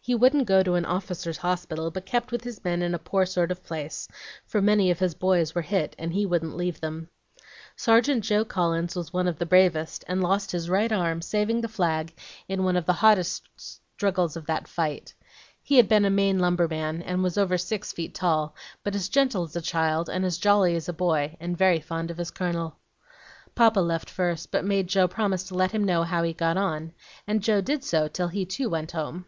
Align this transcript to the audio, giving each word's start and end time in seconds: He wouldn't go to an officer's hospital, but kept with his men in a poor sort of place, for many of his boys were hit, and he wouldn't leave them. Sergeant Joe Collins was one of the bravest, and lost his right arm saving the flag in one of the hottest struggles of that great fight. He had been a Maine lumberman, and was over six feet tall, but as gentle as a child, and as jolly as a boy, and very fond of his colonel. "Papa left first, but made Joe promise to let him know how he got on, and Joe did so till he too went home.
He 0.00 0.14
wouldn't 0.14 0.46
go 0.46 0.62
to 0.62 0.74
an 0.76 0.84
officer's 0.86 1.38
hospital, 1.38 1.90
but 1.90 2.06
kept 2.06 2.30
with 2.32 2.44
his 2.44 2.64
men 2.64 2.80
in 2.82 2.94
a 2.94 2.98
poor 3.00 3.26
sort 3.26 3.50
of 3.50 3.64
place, 3.64 4.08
for 4.46 4.62
many 4.62 4.90
of 4.92 5.00
his 5.00 5.14
boys 5.14 5.54
were 5.56 5.60
hit, 5.62 5.94
and 5.98 6.12
he 6.14 6.24
wouldn't 6.24 6.56
leave 6.56 6.80
them. 6.80 7.08
Sergeant 7.76 8.22
Joe 8.24 8.44
Collins 8.44 8.94
was 8.94 9.12
one 9.12 9.26
of 9.26 9.38
the 9.38 9.44
bravest, 9.44 10.04
and 10.06 10.22
lost 10.22 10.52
his 10.52 10.70
right 10.70 10.90
arm 10.92 11.20
saving 11.20 11.60
the 11.60 11.68
flag 11.68 12.14
in 12.46 12.62
one 12.62 12.76
of 12.76 12.86
the 12.86 12.92
hottest 13.02 13.42
struggles 13.56 14.36
of 14.36 14.46
that 14.46 14.62
great 14.62 14.68
fight. 14.68 15.14
He 15.62 15.76
had 15.76 15.88
been 15.88 16.04
a 16.06 16.10
Maine 16.10 16.38
lumberman, 16.38 17.02
and 17.02 17.22
was 17.24 17.36
over 17.36 17.58
six 17.58 17.92
feet 17.92 18.14
tall, 18.14 18.54
but 18.84 18.94
as 18.94 19.10
gentle 19.10 19.42
as 19.42 19.56
a 19.56 19.60
child, 19.60 20.08
and 20.08 20.24
as 20.24 20.38
jolly 20.38 20.74
as 20.76 20.88
a 20.88 20.92
boy, 20.94 21.36
and 21.40 21.58
very 21.58 21.80
fond 21.80 22.10
of 22.12 22.18
his 22.18 22.30
colonel. 22.30 22.76
"Papa 23.56 23.80
left 23.80 24.08
first, 24.08 24.52
but 24.52 24.64
made 24.64 24.86
Joe 24.86 25.08
promise 25.08 25.42
to 25.48 25.54
let 25.54 25.72
him 25.72 25.82
know 25.84 26.04
how 26.04 26.22
he 26.22 26.32
got 26.32 26.56
on, 26.56 26.92
and 27.26 27.42
Joe 27.42 27.60
did 27.60 27.82
so 27.82 28.06
till 28.06 28.28
he 28.28 28.46
too 28.46 28.70
went 28.70 28.92
home. 28.92 29.26